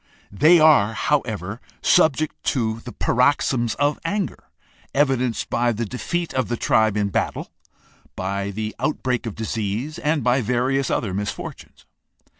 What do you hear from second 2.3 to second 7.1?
to paroxysms of anger, evidenced by the defeat of the tribe in